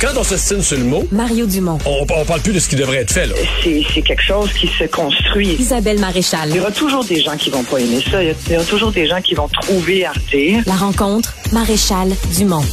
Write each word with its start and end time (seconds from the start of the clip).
Quand 0.00 0.16
on 0.16 0.24
s'estime 0.24 0.62
sur 0.62 0.78
le 0.78 0.84
mot, 0.84 1.06
Mario 1.12 1.44
Dumont, 1.46 1.78
on, 1.84 2.06
on 2.10 2.24
parle 2.24 2.40
plus 2.40 2.52
de 2.54 2.58
ce 2.58 2.68
qui 2.68 2.76
devrait 2.76 2.98
être 2.98 3.12
fait. 3.12 3.26
Là. 3.26 3.34
c'est 3.62 3.82
c'est 3.92 4.00
quelque 4.02 4.22
chose 4.22 4.50
qui 4.54 4.66
se 4.68 4.84
construit. 4.84 5.56
Isabelle 5.58 5.98
Maréchal. 6.00 6.48
Il 6.48 6.56
y 6.56 6.60
aura 6.60 6.70
toujours 6.70 7.04
des 7.04 7.20
gens 7.20 7.36
qui 7.36 7.50
vont 7.50 7.62
pas 7.64 7.78
aimer 7.78 8.02
ça. 8.10 8.22
Il 8.22 8.28
y 8.28 8.30
a- 8.30 8.34
il 8.46 8.52
y 8.52 8.56
aura 8.56 8.64
toujours 8.64 8.92
des 8.92 9.06
gens 9.06 9.20
qui 9.20 9.34
vont 9.34 9.48
trouver 9.48 10.06
à 10.06 10.12
redire. 10.12 10.62
La 10.66 10.74
rencontre, 10.76 11.34
Maréchal 11.52 12.12
Dumont. 12.36 12.64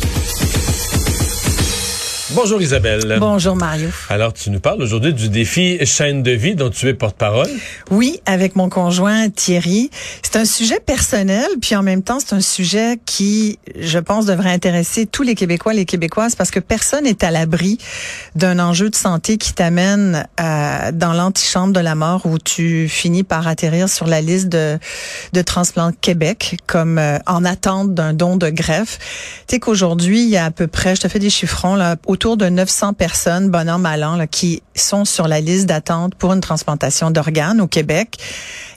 Bonjour 2.38 2.62
Isabelle. 2.62 3.18
Bonjour 3.20 3.56
Mario. 3.56 3.90
Alors 4.10 4.32
tu 4.32 4.52
nous 4.52 4.60
parles 4.60 4.80
aujourd'hui 4.84 5.12
du 5.12 5.28
défi 5.28 5.84
chaîne 5.88 6.22
de 6.22 6.30
vie 6.30 6.54
dont 6.54 6.70
tu 6.70 6.88
es 6.88 6.94
porte-parole? 6.94 7.50
Oui, 7.90 8.22
avec 8.28 8.56
mon 8.56 8.70
conjoint 8.70 9.32
Thierry. 9.32 9.90
C'est 10.22 10.36
un 10.36 10.46
sujet 10.46 10.80
personnel, 10.80 11.48
puis 11.60 11.76
en 11.76 11.82
même 11.82 12.04
temps, 12.04 12.20
c'est 12.20 12.36
un 12.36 12.42
sujet 12.42 13.00
qui, 13.08 13.58
je 13.76 13.98
pense, 13.98 14.28
devrait 14.28 14.52
intéresser 14.52 15.08
tous 15.08 15.24
les 15.24 15.34
Québécois, 15.34 15.74
les 15.74 15.86
Québécoises, 15.86 16.36
parce 16.36 16.52
que 16.52 16.60
personne 16.60 17.06
n'est 17.06 17.26
à 17.26 17.32
l'abri 17.32 17.80
d'un 18.36 18.60
enjeu 18.60 18.92
de 18.92 18.96
santé 18.96 19.40
qui 19.40 19.54
t'amène 19.54 20.28
à- 20.38 20.92
dans 20.92 21.14
l'antichambre 21.14 21.74
de 21.74 21.80
la 21.80 21.96
mort 21.96 22.28
où 22.28 22.38
tu 22.38 22.88
finis 22.88 23.24
par 23.24 23.48
atterrir 23.48 23.90
sur 23.90 24.06
la 24.06 24.22
liste 24.22 24.50
de, 24.50 24.78
de 25.34 25.42
Transplant 25.42 25.92
Québec 26.02 26.58
comme 26.68 27.00
euh, 27.00 27.18
en 27.26 27.44
attente 27.46 27.96
d'un 27.96 28.14
don 28.14 28.38
de 28.38 28.50
greffe. 28.52 29.00
Tu 29.48 29.56
sais 29.56 29.60
qu'aujourd'hui, 29.60 30.22
il 30.22 30.30
y 30.30 30.38
a 30.38 30.46
à 30.46 30.52
peu 30.52 30.68
près, 30.68 30.96
je 30.96 31.02
te 31.02 31.08
fais 31.08 31.18
des 31.18 31.32
chiffrons, 31.32 31.76
là, 31.76 31.96
autour 32.06 32.27
de 32.36 32.50
900 32.50 32.94
personnes, 32.94 33.50
bon 33.50 33.70
an, 33.70 33.80
mal 33.80 34.04
an, 34.04 34.16
là, 34.16 34.28
qui 34.28 34.62
sont 34.76 35.06
sur 35.06 35.28
la 35.28 35.40
liste 35.40 35.68
d'attente 35.68 36.16
pour 36.16 36.34
une 36.34 36.42
transplantation 36.42 37.12
d'organes 37.12 37.62
au 37.62 37.68
Québec. 37.68 38.18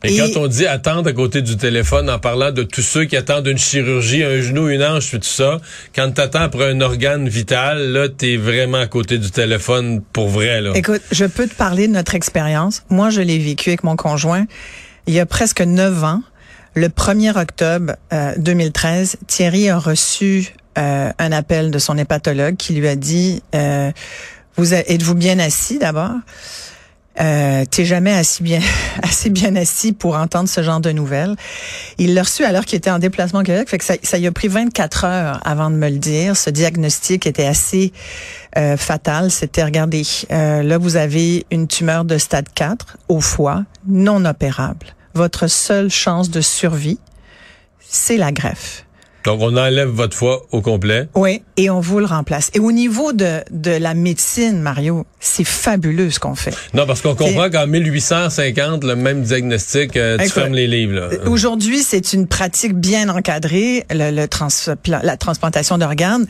Et, 0.05 0.17
quand 0.17 0.41
on 0.41 0.47
dit 0.47 0.67
attendre 0.67 1.09
à 1.09 1.13
côté 1.13 1.43
du 1.43 1.57
téléphone 1.57 2.09
en 2.09 2.19
parlant 2.19 2.53
de 2.53 2.63
tous 2.63 2.83
ceux 2.83 3.05
qui 3.05 3.17
attendent 3.17 3.47
une 3.47 3.59
chirurgie, 3.59 4.23
un 4.23 4.41
genou, 4.41 4.69
une 4.69 4.83
hanche, 4.83 5.11
tout 5.11 5.19
ça, 5.23 5.59
quand 5.95 6.11
t'attends 6.13 6.41
après 6.41 6.71
un 6.71 6.81
organe 6.81 7.29
vital, 7.29 7.93
là, 7.93 8.09
t'es 8.09 8.37
vraiment 8.37 8.79
à 8.79 8.87
côté 8.87 9.19
du 9.19 9.31
téléphone 9.31 10.01
pour 10.13 10.29
vrai, 10.29 10.61
là. 10.61 10.73
Écoute, 10.75 11.03
je 11.11 11.25
peux 11.25 11.47
te 11.47 11.55
parler 11.55 11.89
de 11.89 11.93
notre 11.93 12.15
expérience. 12.15 12.83
Moi, 12.89 13.11
je 13.11 13.21
l'ai 13.21 13.39
vécu 13.39 13.71
avec 13.71 13.85
mon 13.85 13.97
conjoint 13.97 14.47
il 15.07 15.15
y 15.15 15.21
a 15.21 15.27
presque 15.27 15.61
neuf 15.61 16.05
ans. 16.05 16.23
Le 16.75 16.89
1er 16.89 17.37
octobre 17.37 17.95
euh, 18.13 18.33
2013, 18.39 19.17
Thierry 19.27 19.69
a 19.69 19.79
reçu 19.79 20.55
euh, 20.79 21.11
un 21.19 21.33
appel 21.33 21.71
de 21.71 21.79
son 21.79 21.97
hépatologue 21.99 22.57
qui 22.57 22.75
lui 22.75 22.89
a 22.89 22.97
dit 22.97 23.43
euh, 23.55 23.91
vous 24.57 24.75
êtes- 24.75 24.91
êtes-vous 24.91 25.15
bien 25.15 25.39
assis 25.39 25.79
d'abord? 25.79 26.13
Euh, 27.21 27.65
T'es 27.71 27.85
jamais 27.85 28.13
assez 28.15 28.43
bien, 28.43 28.61
assez 29.03 29.31
bien 29.31 29.55
assis 29.57 29.93
pour 29.93 30.15
entendre 30.17 30.49
ce 30.49 30.63
genre 30.63 30.81
de 30.81 30.91
nouvelles. 30.93 31.35
Il 31.99 32.15
l'a 32.15 32.23
reçu 32.23 32.45
alors 32.45 32.65
qu'il 32.65 32.77
était 32.79 32.91
en 32.91 32.99
déplacement 33.01 33.41
au 33.41 33.43
Québec, 33.43 33.69
fait 33.69 33.79
que 33.79 33.85
ça, 33.85 33.95
ça 34.03 34.17
lui 34.17 34.27
a 34.27 34.33
pris 34.33 34.49
24 34.49 35.05
heures 35.05 35.41
avant 35.45 35.71
de 35.71 35.77
me 35.77 35.91
le 35.91 35.99
dire. 35.99 36.37
Ce 36.37 36.49
diagnostic 36.51 37.27
était 37.27 37.47
assez 37.47 37.93
euh, 38.57 38.77
fatal. 38.77 39.31
C'était, 39.31 39.65
regardez, 39.65 40.05
euh, 40.31 40.63
là 40.63 40.79
vous 40.79 40.97
avez 40.97 41.45
une 41.51 41.67
tumeur 41.67 42.05
de 42.05 42.17
stade 42.17 42.47
4 42.55 42.97
au 43.09 43.21
foie, 43.21 43.65
non 43.87 44.25
opérable. 44.25 44.87
Votre 45.13 45.49
seule 45.49 45.91
chance 45.91 46.31
de 46.31 46.41
survie, 46.41 47.01
c'est 47.81 48.17
la 48.17 48.31
greffe. 48.33 48.87
Donc 49.25 49.41
on 49.43 49.57
enlève 49.57 49.89
votre 49.89 50.17
foie 50.17 50.43
au 50.51 50.61
complet. 50.63 51.09
Oui, 51.15 51.43
et 51.57 51.69
on 51.71 51.81
vous 51.81 51.99
le 51.99 52.07
remplace. 52.07 52.51
Et 52.55 52.59
au 52.59 52.73
niveau 52.73 53.13
de, 53.13 53.41
de 53.51 53.71
la 53.71 53.95
médecine, 53.95 54.61
Mario, 54.61 55.05
c'est 55.21 55.45
fabuleux 55.45 56.11
ce 56.11 56.19
qu'on 56.19 56.35
fait. 56.35 56.55
Non, 56.75 56.87
parce 56.87 57.03
qu'on 57.03 57.15
comprend 57.15 57.51
qu'en 57.51 57.67
1850, 57.67 58.85
le 58.85 58.97
même 58.97 59.23
diagnostic, 59.23 59.97
euh, 59.97 60.17
tu 60.19 60.29
fermes 60.31 60.55
les 60.55 60.67
livres. 60.67 61.11
Euh, 61.13 61.29
Aujourd'hui, 61.29 61.83
c'est 61.83 62.13
une 62.13 62.27
pratique 62.27 62.75
bien 62.75 63.09
encadrée, 63.09 63.85
le, 63.91 64.11
le 64.11 64.27
la 65.03 65.17
transplantation 65.17 65.77
d'organes, 65.79 66.27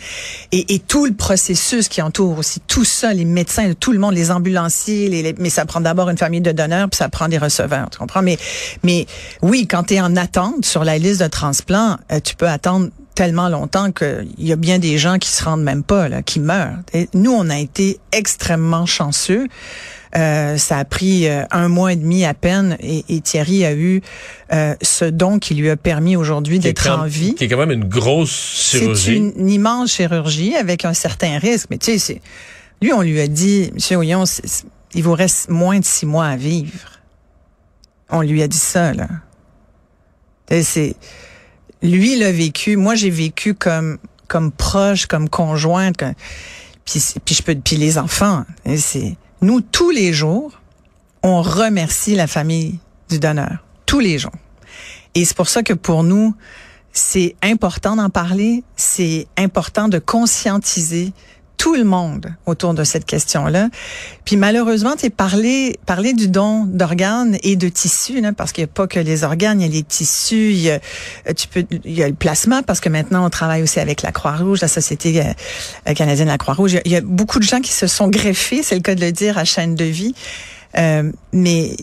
et, 0.52 0.74
et 0.74 0.78
tout 0.78 1.06
le 1.06 1.12
processus 1.14 1.88
qui 1.88 2.02
entoure 2.02 2.38
aussi 2.38 2.60
tout 2.66 2.84
ça, 2.84 3.12
les 3.14 3.24
médecins, 3.24 3.72
tout 3.78 3.92
le 3.92 3.98
monde, 3.98 4.14
les 4.14 4.30
ambulanciers, 4.30 5.08
les, 5.08 5.22
les- 5.22 5.34
mais 5.38 5.50
ça 5.50 5.64
prend 5.64 5.80
d'abord 5.80 6.08
une 6.10 6.18
famille 6.18 6.40
de 6.40 6.52
donneurs, 6.52 6.88
puis 6.90 6.96
ça 6.98 7.08
prend 7.08 7.28
des 7.28 7.38
receveurs, 7.38 7.88
tu 7.90 7.98
comprends? 7.98 8.22
Mais, 8.22 8.36
mais 8.82 9.06
oui, 9.42 9.66
quand 9.68 9.84
tu 9.84 9.94
es 9.94 10.00
en 10.00 10.16
attente 10.16 10.64
sur 10.64 10.84
la 10.84 10.98
liste 10.98 11.20
de 11.22 11.28
transplant, 11.28 11.96
euh, 12.12 12.20
tu 12.22 12.34
peux 12.34 12.48
attendre 12.48 12.79
tellement 13.20 13.50
longtemps 13.50 13.92
qu'il 13.92 14.26
y 14.38 14.50
a 14.50 14.56
bien 14.56 14.78
des 14.78 14.96
gens 14.96 15.18
qui 15.18 15.28
se 15.28 15.44
rendent 15.44 15.62
même 15.62 15.82
pas, 15.82 16.08
là, 16.08 16.22
qui 16.22 16.40
meurent. 16.40 16.78
Et 16.94 17.06
nous, 17.12 17.32
on 17.32 17.50
a 17.50 17.58
été 17.58 18.00
extrêmement 18.12 18.86
chanceux. 18.86 19.46
Euh, 20.16 20.56
ça 20.56 20.78
a 20.78 20.86
pris 20.86 21.28
euh, 21.28 21.44
un 21.50 21.68
mois 21.68 21.92
et 21.92 21.96
demi 21.96 22.24
à 22.24 22.32
peine 22.32 22.78
et, 22.80 23.04
et 23.10 23.20
Thierry 23.20 23.66
a 23.66 23.74
eu 23.74 24.00
euh, 24.54 24.74
ce 24.80 25.04
don 25.04 25.38
qui 25.38 25.52
lui 25.54 25.68
a 25.68 25.76
permis 25.76 26.16
aujourd'hui 26.16 26.60
d'être 26.60 26.88
en 26.88 27.04
vie. 27.04 27.34
Qui 27.34 27.44
est 27.44 27.48
quand 27.48 27.58
même 27.58 27.70
une 27.72 27.84
grosse 27.84 28.30
C'est 28.70 28.78
chirurgie. 28.78 29.16
une, 29.36 29.48
immense 29.50 29.92
chirurgie 29.92 30.56
avec 30.56 30.86
un 30.86 30.94
certain 30.94 31.38
risque. 31.38 31.66
Mais 31.68 31.76
tu 31.76 31.92
sais, 31.92 31.98
c'est- 31.98 32.22
lui, 32.80 32.94
on 32.94 33.02
lui 33.02 33.20
a 33.20 33.28
dit, 33.28 33.70
Monsieur 33.74 33.98
Ouillon, 33.98 34.24
c'est- 34.24 34.46
c'est- 34.46 34.64
il 34.94 35.02
vous 35.02 35.12
reste 35.12 35.50
moins 35.50 35.78
de 35.78 35.84
six 35.84 36.06
mois 36.06 36.26
à 36.28 36.36
vivre. 36.36 36.88
On 38.08 38.22
lui 38.22 38.42
a 38.42 38.48
dit 38.48 38.56
ça, 38.56 38.94
là. 38.94 39.08
C'est, 40.62 40.96
lui 41.82 42.16
l'a 42.16 42.32
vécu. 42.32 42.76
Moi, 42.76 42.94
j'ai 42.94 43.10
vécu 43.10 43.54
comme, 43.54 43.98
comme 44.28 44.52
proche, 44.52 45.06
comme 45.06 45.28
conjointe. 45.28 45.96
Comme, 45.96 46.14
puis, 46.84 47.02
puis 47.24 47.34
je 47.34 47.42
peux, 47.42 47.54
puis 47.54 47.76
les 47.76 47.98
enfants. 47.98 48.44
C'est, 48.76 49.16
nous, 49.42 49.60
tous 49.60 49.90
les 49.90 50.12
jours, 50.12 50.60
on 51.22 51.42
remercie 51.42 52.14
la 52.14 52.26
famille 52.26 52.78
du 53.08 53.18
donneur. 53.18 53.64
Tous 53.86 54.00
les 54.00 54.18
jours. 54.18 54.32
Et 55.14 55.24
c'est 55.24 55.36
pour 55.36 55.48
ça 55.48 55.62
que 55.62 55.72
pour 55.72 56.04
nous, 56.04 56.34
c'est 56.92 57.36
important 57.42 57.96
d'en 57.96 58.10
parler, 58.10 58.64
c'est 58.76 59.26
important 59.36 59.88
de 59.88 59.98
conscientiser 59.98 61.12
tout 61.60 61.74
le 61.74 61.84
monde 61.84 62.34
autour 62.46 62.72
de 62.72 62.84
cette 62.84 63.04
question-là. 63.04 63.68
Puis 64.24 64.36
malheureusement, 64.38 64.94
tu 64.96 65.10
parlé 65.10 65.78
parler 65.84 66.14
du 66.14 66.28
don 66.28 66.64
d'organes 66.64 67.36
et 67.42 67.54
de 67.54 67.68
tissus 67.68 68.22
là, 68.22 68.32
parce 68.32 68.52
qu'il 68.52 68.64
n'y 68.64 68.70
a 68.70 68.72
pas 68.72 68.86
que 68.86 68.98
les 68.98 69.24
organes, 69.24 69.60
il 69.60 69.66
y 69.66 69.68
a 69.68 69.72
les 69.72 69.82
tissus, 69.82 70.52
il 70.52 70.60
y 70.62 70.70
a, 70.70 70.78
euh, 71.28 71.34
tu 71.36 71.48
peux 71.48 71.66
il 71.84 71.92
y 71.92 72.02
a 72.02 72.08
le 72.08 72.14
plasma 72.14 72.62
parce 72.62 72.80
que 72.80 72.88
maintenant 72.88 73.26
on 73.26 73.28
travaille 73.28 73.62
aussi 73.62 73.78
avec 73.78 74.00
la 74.00 74.10
Croix-Rouge, 74.10 74.62
la 74.62 74.68
Société 74.68 75.22
euh, 75.22 75.92
canadienne 75.92 76.28
de 76.28 76.32
la 76.32 76.38
Croix-Rouge. 76.38 76.78
Il 76.86 76.92
y 76.92 76.96
a- 76.96 77.02
beaucoup 77.02 77.38
de 77.40 77.44
gens 77.44 77.60
qui 77.60 77.72
se 77.72 77.86
sont 77.86 78.08
greffés, 78.08 78.62
c'est 78.62 78.74
le 78.76 78.80
cas 78.80 78.94
de 78.94 79.02
le 79.02 79.12
dire 79.12 79.36
à 79.36 79.44
chaîne 79.44 79.74
de 79.74 79.84
vie. 79.84 80.14
Euh, 80.78 81.12
mais 81.34 81.76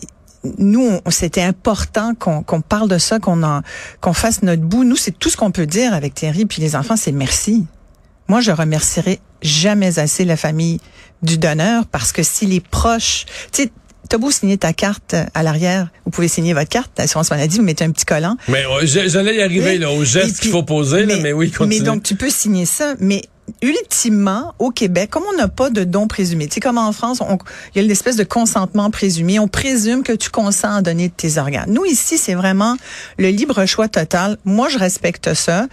nous, 0.58 0.88
c'était 1.10 1.42
important 1.42 2.14
qu'on 2.16 2.60
parle 2.62 2.88
de 2.88 2.98
ça, 2.98 3.20
qu'on 3.20 3.62
qu'on 4.00 4.12
fasse 4.12 4.42
notre 4.42 4.62
bout. 4.62 4.82
Nous, 4.82 4.96
c'est 4.96 5.16
tout 5.16 5.30
ce 5.30 5.36
qu'on 5.36 5.52
peut 5.52 5.66
dire 5.66 5.94
avec 5.94 6.14
Thierry 6.14 6.46
puis 6.46 6.60
les 6.62 6.74
enfants, 6.74 6.96
c'est 6.96 7.12
merci. 7.12 7.64
Moi, 8.28 8.40
je 8.40 8.50
remercierai 8.50 9.20
jamais 9.42 9.98
assez 9.98 10.24
la 10.24 10.36
famille 10.36 10.80
du 11.22 11.38
donneur 11.38 11.86
parce 11.86 12.12
que 12.12 12.22
si 12.22 12.46
les 12.46 12.60
proches, 12.60 13.24
tu 13.52 13.62
sais, 13.64 13.70
t'as 14.08 14.18
beau 14.18 14.30
signer 14.30 14.56
ta 14.58 14.72
carte 14.72 15.16
à 15.34 15.42
l'arrière, 15.42 15.88
vous 16.04 16.10
pouvez 16.10 16.28
signer 16.28 16.52
votre 16.54 16.68
carte 16.68 16.90
d'assurance 16.96 17.30
maladie, 17.30 17.58
vous 17.58 17.64
mettez 17.64 17.84
un 17.84 17.90
petit 17.90 18.04
collant. 18.04 18.36
Mais 18.48 18.64
j'a- 18.82 19.08
j'allais 19.08 19.36
y 19.36 19.42
arriver, 19.42 19.72
Oui. 19.72 19.78
là, 19.78 19.90
aux 19.90 20.02
Et 20.02 20.06
gestes 20.06 20.34
puis- 20.34 20.42
qu'il 20.42 20.50
faut 20.50 20.62
poser, 20.62 21.04
là, 21.06 21.16
mais 21.22 21.32
oui, 21.32 21.50
continue. 21.50 21.78
Mais 21.80 21.84
donc, 21.84 22.02
tu 22.02 22.14
peux 22.16 22.30
signer 22.30 22.64
ça, 22.66 22.94
mais 23.00 23.22
ultimement, 23.62 24.54
au 24.58 24.70
Québec, 24.70 25.08
comme 25.10 25.24
on 25.32 25.36
n'a 25.36 25.48
pas 25.48 25.70
de 25.70 25.84
don 25.84 26.06
présumé, 26.06 26.46
tu 26.48 26.54
sais, 26.54 26.60
comme 26.60 26.78
en 26.78 26.92
France, 26.92 27.20
il 27.74 27.80
y 27.80 27.84
a 27.84 27.86
l'espèce 27.88 28.16
de 28.16 28.24
consentement 28.24 28.90
présumé. 28.90 29.38
On 29.38 29.48
présume 29.48 30.02
que 30.02 30.12
tu 30.12 30.28
consens 30.30 30.76
à 30.76 30.82
donner 30.82 31.08
tes 31.10 31.38
organes. 31.38 31.70
Nous, 31.72 31.84
ici, 31.86 32.18
c'est 32.18 32.34
vraiment 32.34 32.76
le 33.18 33.28
libre 33.28 33.64
choix 33.66 33.88
total. 33.88 34.36
Moi, 34.44 34.68
je 34.68 34.78
respecte 34.78 35.32
ça. 35.34 35.66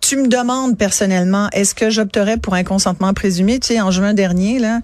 Tu 0.00 0.16
me 0.16 0.28
demandes 0.28 0.76
personnellement, 0.78 1.48
est-ce 1.52 1.74
que 1.74 1.90
j'opterais 1.90 2.36
pour 2.36 2.54
un 2.54 2.64
consentement 2.64 3.12
présumé? 3.14 3.58
Tu 3.58 3.68
sais, 3.68 3.80
en 3.80 3.90
juin 3.90 4.14
dernier, 4.14 4.58
là, 4.58 4.80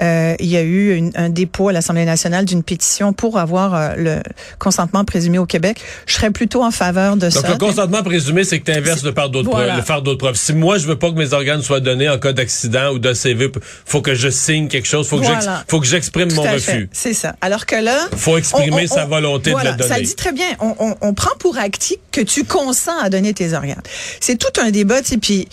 euh, 0.00 0.34
il 0.40 0.46
y 0.46 0.56
a 0.56 0.62
eu 0.62 0.94
une, 0.96 1.10
un 1.14 1.28
dépôt 1.28 1.68
à 1.68 1.72
l'Assemblée 1.72 2.04
nationale 2.04 2.44
d'une 2.44 2.62
pétition 2.62 3.12
pour 3.12 3.38
avoir 3.38 3.74
euh, 3.74 3.94
le 3.96 4.16
consentement 4.58 5.04
présumé 5.04 5.38
au 5.38 5.46
Québec. 5.46 5.80
Je 6.06 6.14
serais 6.14 6.30
plutôt 6.30 6.62
en 6.64 6.70
faveur 6.70 7.16
de 7.16 7.28
ça. 7.28 7.42
Donc, 7.42 7.50
le 7.50 7.58
consentement 7.58 8.02
présumé, 8.02 8.44
c'est 8.44 8.60
que 8.60 8.70
tu 8.70 8.76
inverses 8.76 9.02
le 9.02 9.12
faire 9.12 9.28
d'autres 9.28 9.50
Voilà. 9.50 9.78
preuves, 9.82 10.02
le. 10.04 10.34
Si 10.34 10.52
moi, 10.52 10.78
je 10.78 10.86
veux 10.86 10.96
pas 10.98 11.10
que 11.10 11.16
mes 11.16 11.32
organes 11.32 11.62
soient 11.62 11.80
donnés 11.80 12.08
en 12.08 12.18
cas 12.18 12.32
d'accident 12.32 12.92
ou 12.92 12.98
de 12.98 13.12
CV, 13.12 13.50
faut 13.84 14.00
que 14.00 14.14
je 14.14 14.28
signe 14.28 14.68
quelque 14.68 14.88
chose, 14.88 15.06
faut 15.08 15.18
que 15.18 15.24
Voilà. 15.24 15.40
j'ex- 15.40 15.64
faut 15.68 15.80
que 15.80 15.86
j'exprime 15.86 16.32
mon 16.34 16.42
refus. 16.42 16.88
C'est 16.92 17.14
ça. 17.14 17.36
Alors 17.40 17.66
que 17.66 17.76
là, 17.76 17.98
Faut 18.16 18.38
exprimer 18.38 18.86
sa 18.86 19.04
volonté 19.04 19.50
de 19.50 19.54
voilà, 19.54 19.72
le 19.72 19.76
donner. 19.76 19.88
Ça 19.90 19.98
le 19.98 20.04
dit 20.04 20.14
très 20.14 20.32
bien. 20.32 20.46
On, 20.60 20.74
on, 20.78 20.94
on 21.00 21.14
prend 21.14 21.36
pour 21.38 21.58
acquis 21.58 21.96
que 22.10 22.20
tu 22.20 22.44
consens 22.44 22.98
à 23.02 23.10
donner 23.10 23.34
tes 23.34 23.52
organes. 23.52 23.82
C'est 24.20 24.36
tout 24.38 24.51
un 24.60 24.70
débat, 24.70 25.02
tu 25.02 25.18
puis 25.18 25.48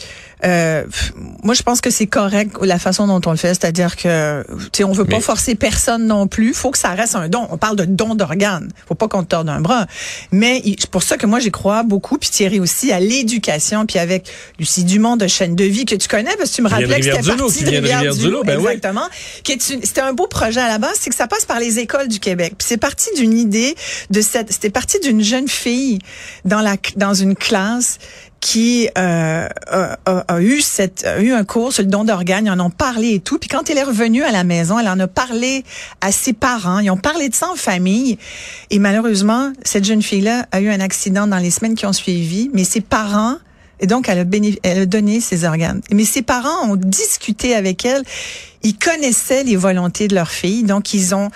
euh, 0.46 0.86
moi 1.44 1.54
je 1.54 1.64
pense 1.64 1.82
que 1.82 1.90
c'est 1.90 2.08
correct 2.08 2.56
la 2.62 2.80
façon 2.80 3.08
dont 3.08 3.20
on 3.26 3.32
le 3.32 3.38
fait, 3.38 3.50
c'est-à-dire 3.50 3.98
que 3.98 4.46
tu 4.72 4.86
on 4.86 4.94
veut 4.94 5.04
pas 5.04 5.18
Mais- 5.18 5.22
forcer 5.22 5.56
personne 5.56 6.08
non 6.08 6.28
plus, 6.28 6.54
faut 6.54 6.72
que 6.72 6.78
ça 6.78 6.92
reste 6.92 7.16
un 7.16 7.28
don. 7.28 7.46
On 7.50 7.58
parle 7.58 7.76
de 7.76 7.84
don 7.84 8.16
d'organes, 8.16 8.70
faut 8.88 8.96
pas 8.96 9.10
qu'on 9.10 9.24
te 9.24 9.28
torde 9.28 9.50
un 9.50 9.60
bras. 9.60 9.86
Mais 10.32 10.62
c'est 10.80 10.90
pour 10.90 11.04
ça 11.04 11.18
que 11.18 11.26
moi 11.26 11.40
j'y 11.40 11.52
crois 11.52 11.84
beaucoup, 11.84 12.18
puis 12.18 12.30
Thierry 12.30 12.62
aussi 12.62 12.94
à 12.94 13.02
l'éducation, 13.02 13.86
puis 13.86 14.00
avec 14.00 14.32
Lucie 14.60 14.86
Dumont 14.86 15.18
de 15.18 15.28
chaîne 15.28 15.56
de 15.58 15.66
vie 15.66 15.84
que 15.84 15.96
tu 15.96 16.08
connais 16.08 16.36
parce 16.38 16.52
que 16.52 16.56
tu 16.56 16.62
me 16.62 16.70
rappelais 16.70 17.00
que 17.00 17.06
c'était 17.06 17.36
parti 17.36 17.64
de 17.64 17.70
Rivière-du-Loup, 17.72 17.98
Rivière-du-Loup, 17.98 18.44
ben 18.46 18.60
exactement. 18.60 19.08
C'était 19.46 20.02
un 20.02 20.14
beau 20.14 20.28
projet 20.28 20.62
à 20.62 20.70
la 20.70 20.78
base, 20.78 20.96
c'est 21.02 21.10
que 21.10 21.16
ça 21.18 21.28
passe 21.28 21.44
par 21.46 21.60
les 21.60 21.80
écoles 21.80 22.08
du 22.08 22.20
Québec. 22.20 22.54
Puis 22.58 22.66
c'est 22.70 22.78
parti 22.78 23.10
d'une 23.18 23.38
idée 23.38 23.76
de 24.10 24.22
cette, 24.22 24.54
c'était 24.54 24.70
parti 24.70 25.00
d'une 25.02 25.22
jeune 25.22 25.50
fille 25.50 26.00
dans 26.46 26.62
la 26.62 26.76
dans 26.96 27.14
une 27.14 27.36
classe 27.36 27.98
qui 28.40 28.90
euh, 28.98 29.48
a, 29.68 29.98
a- 30.06 30.42
eu 30.42 30.62
cette 30.62 31.06
a 31.06 31.20
eu 31.22 31.32
un 31.34 31.44
cours 31.44 31.74
sur 31.74 31.84
le 31.84 31.90
don 31.90 32.04
d'organes, 32.06 32.46
ils 32.46 32.52
en 32.52 32.60
ont 32.60 32.70
parlé 32.70 33.16
et 33.16 33.20
tout. 33.20 33.38
Puis 33.38 33.50
quand 33.50 33.70
elle 33.70 33.78
est 33.78 33.84
revenue 33.84 34.24
à 34.24 34.32
la 34.32 34.44
maison, 34.44 34.80
elle 34.80 34.88
en 34.88 35.00
a 35.00 35.08
parlé 35.08 35.64
à 36.02 36.12
ses 36.12 36.34
parents, 36.34 36.80
ils 36.80 36.90
ont 36.90 36.98
parlé 36.98 37.30
de 37.30 37.36
ça 37.36 37.50
en 37.52 37.56
famille. 37.56 38.18
Et 38.70 38.80
malheureusement, 38.80 39.52
cette 39.64 39.86
jeune 39.86 40.02
fille-là 40.02 40.46
a 40.52 40.62
eu 40.62 40.70
un 40.70 40.80
accident 40.80 41.28
dans 41.28 41.38
les 41.38 41.52
semaines 41.52 41.76
qui 41.76 41.86
ont 41.86 41.94
suivi, 41.94 42.50
mais 42.54 42.64
ses 42.64 42.82
parents 42.82 43.36
et 43.82 43.88
donc, 43.88 44.10
elle 44.10 44.20
a, 44.20 44.26
elle 44.64 44.80
a 44.80 44.86
donné 44.86 45.22
ses 45.22 45.46
organes. 45.46 45.80
Mais 45.92 46.04
ses 46.04 46.22
parents 46.22 46.68
ont 46.70 46.76
discuté 46.76 47.56
avec 47.56 47.86
elle. 47.86 48.04
Ils 48.62 48.78
connaissaient 48.78 49.46
les 49.46 49.56
volontés 49.56 50.10
de 50.10 50.16
leur 50.16 50.30
fille. 50.30 50.64
Donc, 50.64 50.94
ils 50.94 51.16
ont, 51.16 51.30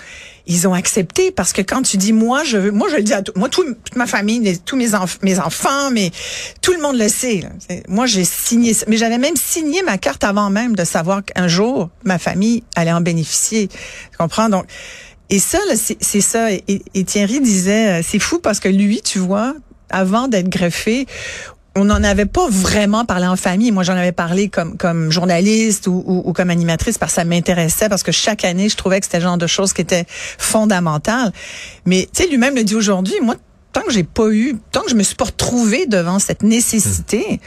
ils 0.46 0.68
ont 0.68 0.74
accepté 0.74 1.30
parce 1.30 1.52
que 1.52 1.62
quand 1.62 1.82
tu 1.82 1.96
dis, 1.96 2.12
moi, 2.12 2.44
je 2.44 2.58
veux, 2.58 2.70
moi, 2.70 2.88
je 2.90 2.96
le 2.96 3.02
dis 3.02 3.14
à 3.14 3.22
tout, 3.22 3.32
moi, 3.34 3.48
tout- 3.48 3.64
toute 3.64 3.96
ma 3.96 4.06
famille, 4.06 4.58
tous 4.66 4.76
mes, 4.76 4.88
mes 5.22 5.38
enfants, 5.38 5.90
mais 5.90 6.10
tout 6.60 6.72
le 6.72 6.80
monde 6.82 6.96
le 6.98 7.08
sait. 7.08 7.44
Moi, 7.88 8.04
j'ai 8.06 8.24
signé, 8.24 8.76
mais 8.86 8.96
j'avais 8.98 9.18
même 9.18 9.36
signé 9.36 9.82
ma 9.82 9.96
carte 9.96 10.22
avant 10.24 10.50
même 10.50 10.76
de 10.76 10.84
savoir 10.84 11.24
qu'un 11.24 11.48
jour, 11.48 11.88
ma 12.04 12.18
famille 12.18 12.62
allait 12.76 12.92
en 12.92 13.00
bénéficier. 13.00 13.68
Tu 13.68 14.18
comprends? 14.18 14.48
Donc, 14.50 14.66
et 15.30 15.38
ça, 15.38 15.58
c'est 16.00 16.20
ça. 16.20 16.52
Et, 16.52 16.62
et 16.94 17.04
Thierry 17.04 17.40
disait, 17.40 18.00
euh, 18.00 18.02
c'est 18.06 18.18
fou 18.18 18.38
parce 18.38 18.60
que 18.60 18.68
lui, 18.68 19.00
tu 19.00 19.18
vois, 19.18 19.54
avant 19.88 20.28
d'être 20.28 20.48
greffé, 20.50 21.06
on 21.76 21.84
n'en 21.86 22.02
avait 22.04 22.26
pas 22.26 22.46
vraiment 22.48 23.04
parlé 23.04 23.26
en 23.26 23.36
famille. 23.36 23.72
Moi, 23.72 23.82
j'en 23.82 23.96
avais 23.96 24.12
parlé 24.12 24.48
comme 24.48 24.76
comme 24.76 25.10
journaliste 25.10 25.86
ou, 25.86 26.02
ou, 26.06 26.22
ou 26.24 26.32
comme 26.32 26.50
animatrice 26.50 26.98
parce 26.98 27.12
que 27.12 27.16
ça 27.16 27.24
m'intéressait 27.24 27.88
parce 27.88 28.02
que 28.02 28.12
chaque 28.12 28.44
année, 28.44 28.68
je 28.68 28.76
trouvais 28.76 29.00
que 29.00 29.06
c'était 29.06 29.18
le 29.18 29.24
genre 29.24 29.38
de 29.38 29.46
choses 29.46 29.72
qui 29.72 29.82
étaient 29.82 30.06
fondamentales. 30.08 31.32
Mais 31.84 32.08
tu 32.12 32.22
sais, 32.22 32.28
lui-même 32.28 32.54
le 32.54 32.64
dit 32.64 32.76
aujourd'hui. 32.76 33.14
Moi, 33.22 33.34
tant 33.72 33.82
que 33.82 33.92
j'ai 33.92 34.04
pas 34.04 34.28
eu, 34.30 34.56
tant 34.70 34.82
que 34.82 34.90
je 34.90 34.94
me 34.94 35.02
suis 35.02 35.16
pas 35.16 35.24
retrouvée 35.24 35.86
devant 35.86 36.18
cette 36.20 36.42
nécessité. 36.44 37.40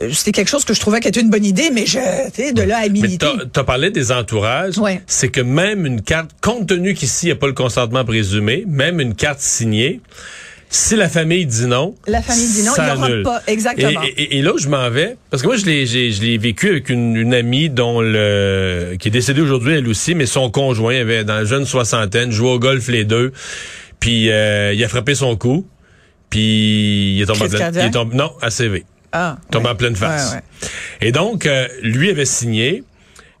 euh, 0.00 0.10
C'était 0.12 0.30
quelque 0.30 0.48
chose 0.48 0.64
que 0.64 0.72
je 0.72 0.78
trouvais 0.80 1.00
qui 1.00 1.08
était 1.08 1.20
une 1.20 1.30
bonne 1.30 1.44
idée, 1.44 1.70
mais 1.72 1.84
je, 1.84 1.98
tu 2.32 2.42
sais, 2.42 2.52
de 2.52 2.62
là 2.62 2.78
à 2.78 2.88
militer. 2.88 3.26
t'as 3.52 3.60
as 3.62 3.64
parlé 3.64 3.90
des 3.90 4.12
entourages. 4.12 4.78
Ouais. 4.78 5.02
C'est 5.08 5.30
que 5.30 5.40
même 5.40 5.84
une 5.84 6.02
carte, 6.02 6.30
compte 6.40 6.68
tenu 6.68 6.94
qu'ici, 6.94 7.26
il 7.26 7.28
n'y 7.30 7.32
a 7.32 7.36
pas 7.36 7.48
le 7.48 7.54
consentement 7.54 8.04
présumé, 8.04 8.64
même 8.68 9.00
une 9.00 9.16
carte 9.16 9.40
signée, 9.40 10.00
si 10.70 10.96
la 10.96 11.08
famille 11.08 11.46
dit 11.46 11.66
non, 11.66 11.94
La 12.06 12.20
famille 12.22 12.46
dit 12.46 12.62
non, 12.62 12.72
ça 12.72 12.94
il 12.96 13.02
annule. 13.04 13.22
pas. 13.22 13.42
Exactement. 13.46 14.02
Et, 14.02 14.08
et- 14.22 14.38
et 14.38 14.42
là 14.42 14.52
où 14.52 14.58
je 14.58 14.68
m'en 14.68 14.90
vais, 14.90 15.16
parce 15.30 15.42
que 15.42 15.48
moi 15.48 15.56
je 15.56 15.64
l'ai 15.64 15.86
j'ai- 15.86 16.10
je 16.12 16.20
l'ai 16.22 16.36
vécu 16.38 16.68
avec 16.68 16.88
une, 16.90 17.16
une 17.16 17.32
amie 17.34 17.70
dont 17.70 18.00
le 18.00 18.94
qui 18.98 19.08
est 19.08 19.10
décédée 19.10 19.40
aujourd'hui 19.40 19.74
elle 19.74 19.88
aussi, 19.88 20.14
mais 20.14 20.26
son 20.26 20.50
conjoint 20.50 20.96
avait 21.00 21.24
dans 21.24 21.34
la 21.36 21.44
jeune 21.44 21.64
soixantaine 21.64 22.30
jouait 22.30 22.50
au 22.50 22.58
golf 22.58 22.88
les 22.88 23.04
deux, 23.04 23.32
puis 24.00 24.30
euh, 24.30 24.72
il 24.74 24.84
a 24.84 24.88
frappé 24.88 25.14
son 25.14 25.36
cou, 25.36 25.66
puis 26.30 27.14
il 27.16 27.22
est 27.22 27.26
tombé 27.26 27.42
en 27.44 27.48
pleine, 27.48 27.58
cardiaque? 27.60 27.84
il 27.84 27.88
est 27.88 27.90
tombé- 27.92 28.16
non 28.16 28.32
ACV, 28.42 28.84
ah, 29.12 29.38
tombé 29.50 29.68
en 29.70 29.74
pleine 29.74 29.96
face. 29.96 30.32
Ouais, 30.32 30.36
ouais. 30.36 31.08
Et 31.08 31.12
donc 31.12 31.46
euh, 31.46 31.66
lui 31.82 32.10
avait 32.10 32.24
signé. 32.26 32.82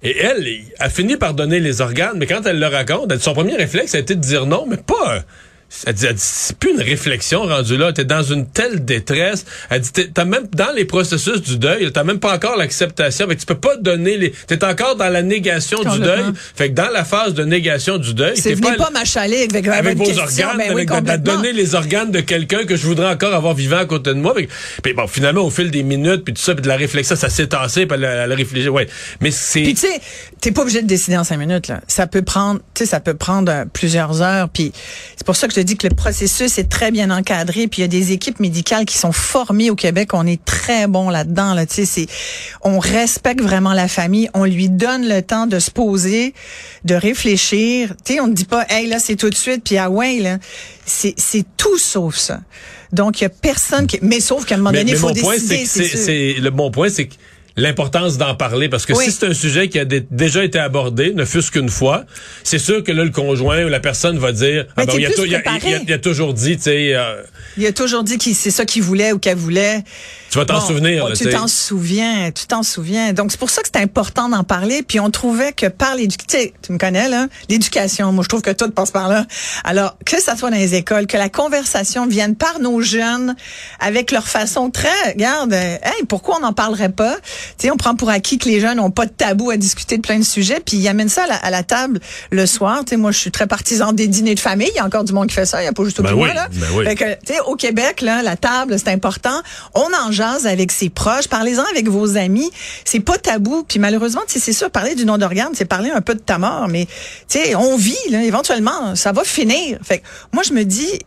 Et 0.04 0.16
elle 0.16 0.46
a 0.78 0.88
fini 0.90 1.16
par 1.16 1.34
donner 1.34 1.58
les 1.58 1.80
organes, 1.80 2.18
mais 2.18 2.26
quand 2.26 2.46
elle 2.46 2.60
le 2.60 2.66
raconte, 2.68 3.10
elle- 3.10 3.18
son 3.20 3.34
premier 3.34 3.56
réflexe 3.56 3.96
a 3.96 3.98
été 3.98 4.14
de 4.14 4.20
dire 4.20 4.46
non, 4.46 4.64
mais 4.64 4.76
pas. 4.76 5.24
Elle 5.86 5.92
dit, 5.94 6.06
c'est 6.16 6.56
plus 6.56 6.70
une 6.72 6.80
réflexion 6.80 7.42
rendue 7.42 7.76
là. 7.76 7.92
T'es 7.92 8.04
dans 8.04 8.22
une 8.22 8.46
telle 8.46 8.84
détresse. 8.84 9.44
Elle 9.68 9.82
dit, 9.82 9.92
t'es- 9.92 10.10
t'as 10.12 10.24
même 10.24 10.46
dans 10.52 10.72
les 10.74 10.86
processus 10.86 11.42
du 11.42 11.58
deuil, 11.58 11.92
t'as 11.92 12.04
même 12.04 12.18
pas 12.20 12.34
encore 12.34 12.56
l'acceptation. 12.56 13.28
Fait 13.28 13.34
que 13.36 13.40
tu 13.40 13.46
peux 13.46 13.54
pas 13.58 13.76
donner 13.76 14.16
les. 14.16 14.30
T'es 14.46 14.64
encore 14.64 14.96
dans 14.96 15.08
la 15.10 15.22
négation 15.22 15.82
du 15.82 16.00
deuil. 16.00 16.24
Fait 16.54 16.70
que 16.70 16.74
dans 16.74 16.88
la 16.88 17.04
phase 17.04 17.34
de 17.34 17.44
négation 17.44 17.98
du 17.98 18.14
deuil, 18.14 18.36
C'est 18.36 18.56
pas, 18.60 18.74
pas 18.76 18.90
m'achaler 18.90 19.46
avec, 19.50 19.66
avec, 19.66 19.68
avec 19.68 19.98
vos 19.98 20.04
question. 20.04 20.24
organes, 20.24 20.56
Ben 20.58 20.74
oui, 20.74 20.82
avec 20.82 20.88
de- 20.88 20.92
de, 20.94 20.98
complètement. 20.98 21.36
donner 21.36 21.52
les 21.52 21.74
organes 21.74 22.10
de 22.10 22.20
quelqu'un 22.20 22.64
que 22.64 22.74
je 22.76 22.86
voudrais 22.86 23.08
encore 23.12 23.34
avoir 23.34 23.54
vivant 23.54 23.78
à 23.78 23.84
côté 23.84 24.10
de 24.10 24.14
moi. 24.14 24.34
Puis, 24.82 24.94
bon, 24.94 25.06
finalement, 25.06 25.42
au 25.42 25.50
fil 25.50 25.70
des 25.70 25.82
minutes, 25.82 26.24
puis 26.24 26.32
tout 26.34 26.42
ça, 26.42 26.54
puis 26.54 26.62
de 26.62 26.68
la 26.68 26.76
réflexion, 26.76 27.14
ça 27.14 27.28
s'est 27.28 27.46
tassé, 27.48 27.84
puis 27.86 27.96
elle, 27.98 28.04
a- 28.06 28.24
elle 28.24 28.32
a 28.32 28.34
réfléchi. 28.34 28.68
Ouais, 28.68 28.88
mais 29.20 29.30
c'est. 29.30 29.62
Puis 29.62 29.74
tu 29.74 29.80
sais, 29.86 30.00
t'es 30.40 30.50
pas 30.50 30.62
obligé 30.62 30.80
de 30.82 30.86
décider 30.86 31.16
en 31.18 31.24
cinq 31.24 31.36
minutes 31.36 31.68
là. 31.68 31.80
Ça 31.88 32.06
peut 32.06 32.22
prendre, 32.22 32.60
tu 32.74 32.84
sais, 32.84 32.86
ça 32.86 33.00
peut 33.00 33.14
prendre 33.14 33.52
euh, 33.52 33.64
plusieurs 33.70 34.22
heures. 34.22 34.48
Puis 34.48 34.72
c'est 35.16 35.26
pour 35.26 35.36
ça 35.36 35.46
que 35.46 35.52
je 35.52 35.57
te 35.60 35.64
dis 35.66 35.76
que 35.76 35.86
le 35.88 35.94
processus 35.94 36.58
est 36.58 36.68
très 36.68 36.90
bien 36.90 37.10
encadré. 37.10 37.66
Puis 37.68 37.78
il 37.78 37.82
y 37.82 37.84
a 37.84 37.88
des 37.88 38.12
équipes 38.12 38.40
médicales 38.40 38.84
qui 38.84 38.96
sont 38.96 39.12
formées 39.12 39.70
au 39.70 39.74
Québec. 39.74 40.14
On 40.14 40.26
est 40.26 40.44
très 40.44 40.86
bon 40.86 41.10
là-dedans. 41.10 41.54
Là, 41.54 41.66
tu 41.66 41.74
sais, 41.74 41.84
c'est, 41.86 42.06
on 42.62 42.78
respecte 42.78 43.40
vraiment 43.40 43.72
la 43.72 43.88
famille. 43.88 44.28
On 44.34 44.44
lui 44.44 44.68
donne 44.68 45.08
le 45.08 45.20
temps 45.22 45.46
de 45.46 45.58
se 45.58 45.70
poser, 45.70 46.34
de 46.84 46.94
réfléchir. 46.94 47.94
Tu 48.04 48.14
sais, 48.14 48.20
on 48.20 48.28
ne 48.28 48.34
dit 48.34 48.44
pas, 48.44 48.64
hey 48.68 48.86
là 48.88 48.98
c'est 48.98 49.16
tout 49.16 49.30
de 49.30 49.34
suite. 49.34 49.62
Puis 49.64 49.76
ah 49.78 49.90
ouais 49.90 50.18
là, 50.20 50.38
c'est 50.86 51.14
c'est 51.16 51.44
tout 51.56 51.78
sauf 51.78 52.16
ça. 52.16 52.40
Donc 52.92 53.20
il 53.20 53.24
y 53.24 53.26
a 53.26 53.30
personne 53.30 53.86
qui, 53.86 53.98
mais 54.02 54.20
sauf 54.20 54.44
qu'à 54.44 54.54
un 54.54 54.58
moment 54.58 54.70
Mais, 54.70 54.78
donné, 54.78 54.92
il 54.92 54.98
faut 54.98 55.12
point, 55.12 55.34
décider. 55.34 55.66
sûr. 55.66 55.98
c'est- 55.98 56.34
le 56.40 56.50
bon 56.50 56.70
point, 56.70 56.88
c'est 56.88 57.06
que 57.06 57.14
l'importance 57.58 58.16
d'en 58.18 58.34
parler 58.34 58.68
parce 58.68 58.86
que 58.86 58.92
Oui. 58.94 59.04
si 59.04 59.12
c'est 59.12 59.26
un 59.26 59.34
sujet 59.34 59.68
qui 59.68 59.78
a 59.78 59.84
dé- 59.84 60.06
déjà 60.10 60.44
été 60.44 60.58
abordé, 60.58 61.12
ne 61.12 61.24
fût-ce 61.24 61.50
qu'une 61.50 61.68
fois, 61.68 62.04
c'est 62.44 62.58
sûr 62.58 62.82
que 62.82 62.92
là 62.92 63.04
le 63.04 63.10
conjoint 63.10 63.64
ou 63.64 63.68
la 63.68 63.80
personne 63.80 64.18
va 64.18 64.32
dire 64.32 64.64
Mais 64.76 64.84
ah 64.84 64.86
ben, 64.86 64.92
il, 64.96 65.06
a 65.06 65.08
il, 65.10 65.34
a, 65.34 65.40
il 65.40 65.74
a- 65.74 65.80
il 65.86 65.92
a 65.92 65.98
toujours 65.98 66.32
dit 66.34 66.56
tu 66.56 66.62
sais 66.62 66.94
euh, 66.94 67.22
Il 67.56 67.66
a 67.66 67.72
toujours 67.72 68.04
dit 68.04 68.16
que 68.16 68.24
c'est 68.32 68.50
ça 68.50 68.64
qu'il 68.64 68.82
voulait 68.82 69.12
ou 69.12 69.18
qu'elle 69.18 69.36
voulait. 69.36 69.82
Tu 70.44 70.52
vas 70.52 70.54
t'en 70.58 70.60
Bon, 70.60 70.66
souvenir 70.66 71.08
là, 71.08 71.14
tu 71.14 71.28
t'en 71.30 71.46
souviens, 71.46 72.30
tu 72.32 72.46
t'en 72.46 72.62
souviens. 72.62 73.12
Donc 73.12 73.30
c'est 73.30 73.38
pour 73.38 73.50
ça 73.50 73.62
que 73.62 73.68
c'est 73.72 73.80
important 73.80 74.28
d'en 74.28 74.44
parler. 74.44 74.82
Puis 74.82 75.00
on 75.00 75.10
trouvait 75.10 75.52
que 75.52 75.66
par 75.66 75.94
l'éducation, 75.94 76.50
tu 76.62 76.72
me 76.72 76.78
connais 76.78 77.08
là, 77.08 77.26
l'éducation. 77.48 78.12
Moi 78.12 78.22
je 78.24 78.28
trouve 78.28 78.42
que 78.42 78.50
tout 78.50 78.70
passe 78.70 78.90
par 78.90 79.08
là. 79.08 79.24
Alors 79.64 79.96
que 80.04 80.20
ça 80.20 80.36
soit 80.36 80.50
dans 80.50 80.56
les 80.56 80.74
écoles, 80.74 81.06
que 81.06 81.16
la 81.16 81.28
conversation 81.28 82.06
vienne 82.06 82.34
par 82.34 82.58
nos 82.60 82.80
jeunes 82.80 83.34
avec 83.80 84.10
leur 84.10 84.26
façon 84.28 84.70
très, 84.70 84.88
regarde, 85.12 85.52
euh, 85.52 85.76
hey, 85.82 86.04
pourquoi 86.08 86.36
on 86.38 86.40
n'en 86.40 86.52
parlerait 86.52 86.88
pas? 86.90 87.16
Tu 87.58 87.66
sais, 87.66 87.70
on 87.70 87.76
prend 87.76 87.94
pour 87.94 88.10
acquis 88.10 88.38
que 88.38 88.48
les 88.48 88.60
jeunes 88.60 88.76
n'ont 88.78 88.90
pas 88.90 89.06
de 89.06 89.10
tabou 89.12 89.50
à 89.50 89.56
discuter 89.56 89.96
de 89.96 90.02
plein 90.02 90.18
de 90.18 90.24
sujets. 90.24 90.60
Puis 90.64 90.76
ils 90.76 90.88
amènent 90.88 91.08
ça 91.08 91.24
à 91.24 91.26
la, 91.26 91.36
à 91.36 91.50
la 91.50 91.62
table 91.62 92.00
le 92.30 92.46
soir. 92.46 92.80
Tu 92.84 92.90
sais, 92.90 92.96
moi 92.96 93.10
je 93.12 93.18
suis 93.18 93.30
très 93.30 93.46
partisan 93.46 93.92
des 93.92 94.06
dîners 94.08 94.34
de 94.34 94.40
famille. 94.40 94.70
Il 94.74 94.76
y 94.76 94.80
a 94.80 94.84
encore 94.84 95.04
du 95.04 95.12
monde 95.12 95.28
qui 95.28 95.34
fait 95.34 95.46
ça. 95.46 95.62
Il 95.62 95.64
y 95.64 95.68
a 95.68 95.72
pas 95.72 95.84
juste 95.84 96.00
Ben 96.00 96.10
tout 96.10 96.14
oui, 96.16 96.24
moi 96.26 96.34
là. 96.34 96.48
ben 96.52 96.66
oui. 96.74 96.84
Fait 96.84 96.94
que, 96.94 97.04
tu 97.24 97.32
sais, 97.34 97.40
au 97.46 97.54
Québec, 97.56 98.00
là, 98.02 98.22
la 98.22 98.36
table, 98.36 98.76
c'est 98.78 98.90
important. 98.90 99.40
On 99.74 99.86
en 100.06 100.12
jase 100.12 100.27
avec 100.46 100.72
ses 100.72 100.90
proches. 100.90 101.28
Parlez-en 101.28 101.64
avec 101.64 101.88
vos 101.88 102.16
amis. 102.16 102.50
C'est 102.84 103.00
pas 103.00 103.18
tabou. 103.18 103.64
Puis 103.66 103.78
malheureusement, 103.78 104.22
c'est 104.26 104.52
sûr, 104.52 104.70
parler 104.70 104.94
du 104.94 105.04
nom 105.04 105.18
d'organe, 105.18 105.50
c'est 105.54 105.64
parler 105.64 105.90
un 105.90 106.00
peu 106.00 106.14
de 106.14 106.20
ta 106.20 106.38
mort. 106.38 106.68
Mais, 106.68 106.86
on 107.56 107.76
vit, 107.76 107.96
là, 108.10 108.22
éventuellement, 108.22 108.94
ça 108.94 109.12
va 109.12 109.24
finir. 109.24 109.78
Fait 109.82 109.98
que, 109.98 110.04
moi, 110.32 110.42
je 110.42 110.52
me 110.52 110.64
dis, 110.64 111.00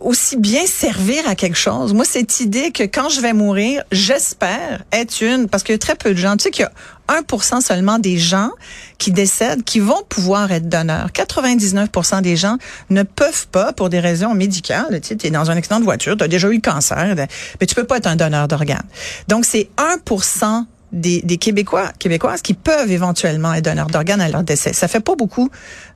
aussi 0.00 0.36
bien 0.36 0.66
servir 0.66 1.28
à 1.28 1.34
quelque 1.34 1.56
chose. 1.56 1.94
Moi, 1.94 2.04
cette 2.04 2.40
idée 2.40 2.72
que 2.72 2.82
quand 2.82 3.08
je 3.08 3.20
vais 3.20 3.32
mourir, 3.32 3.82
j'espère 3.92 4.82
être 4.92 5.22
une, 5.22 5.48
parce 5.48 5.62
qu'il 5.62 5.74
y 5.74 5.76
a 5.76 5.78
très 5.78 5.94
peu 5.94 6.10
de 6.10 6.18
gens. 6.18 6.36
Tu 6.36 6.44
sais 6.44 6.50
qu'il 6.50 6.64
y 6.64 7.14
a 7.14 7.20
1% 7.20 7.60
seulement 7.60 7.98
des 7.98 8.18
gens 8.18 8.50
qui 8.98 9.12
décèdent 9.12 9.62
qui 9.62 9.78
vont 9.78 10.02
pouvoir 10.08 10.50
être 10.50 10.68
donneurs. 10.68 11.10
99% 11.12 12.20
des 12.22 12.36
gens 12.36 12.56
ne 12.90 13.04
peuvent 13.04 13.46
pas 13.48 13.72
pour 13.72 13.88
des 13.88 14.00
raisons 14.00 14.34
médicales. 14.34 15.00
Tu 15.00 15.08
sais, 15.08 15.28
es 15.28 15.30
dans 15.30 15.50
un 15.50 15.56
accident 15.56 15.78
de 15.78 15.84
voiture, 15.84 16.16
tu 16.16 16.24
as 16.24 16.28
déjà 16.28 16.48
eu 16.48 16.54
le 16.54 16.60
cancer, 16.60 17.14
mais 17.60 17.66
tu 17.66 17.74
peux 17.74 17.84
pas 17.84 17.98
être 17.98 18.08
un 18.08 18.16
donneur 18.16 18.48
d'organes. 18.48 18.86
Donc, 19.28 19.44
c'est 19.44 19.68
1% 19.78 20.64
des, 20.92 21.20
des 21.22 21.36
Québécois, 21.36 21.92
Québécoises 21.98 22.42
qui 22.42 22.54
peuvent 22.54 22.90
éventuellement 22.90 23.54
être 23.54 23.64
donneurs 23.64 23.88
d'organes 23.88 24.20
à 24.20 24.28
leur 24.28 24.42
décès. 24.42 24.72
Ça 24.72 24.88
fait 24.88 25.00
pas 25.00 25.14
beaucoup 25.14 25.50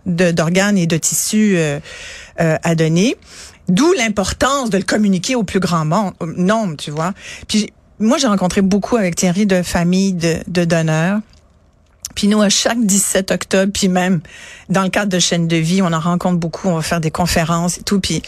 d'organes 0.06 0.78
et 0.78 0.86
de 0.86 0.96
tissus 0.96 1.54
euh, 1.56 1.80
euh, 2.40 2.56
à 2.62 2.74
donner. 2.74 3.16
D'où 3.70 3.92
l'importance 3.92 4.68
de 4.68 4.78
le 4.78 4.82
communiquer 4.82 5.36
au 5.36 5.44
plus 5.44 5.60
grand 5.60 5.84
monde, 5.84 6.12
nombre, 6.36 6.76
tu 6.76 6.90
vois. 6.90 7.12
Puis 7.46 7.72
moi, 8.00 8.18
j'ai 8.18 8.26
rencontré 8.26 8.62
beaucoup 8.62 8.96
avec 8.96 9.14
Thierry 9.14 9.46
de 9.46 9.62
familles 9.62 10.14
de, 10.14 10.64
donneurs. 10.64 11.20
Puis 12.16 12.26
nous, 12.26 12.42
à 12.42 12.48
chaque 12.48 12.84
17 12.84 13.30
octobre, 13.30 13.70
puis 13.72 13.86
même 13.86 14.20
dans 14.68 14.82
le 14.82 14.88
cadre 14.88 15.12
de 15.12 15.20
chaîne 15.20 15.46
de 15.46 15.56
vie, 15.56 15.82
on 15.82 15.92
en 15.92 16.00
rencontre 16.00 16.38
beaucoup, 16.38 16.68
on 16.68 16.74
va 16.74 16.82
faire 16.82 17.00
des 17.00 17.12
conférences 17.12 17.78
et 17.78 17.82
tout. 17.82 18.00
Puis 18.00 18.22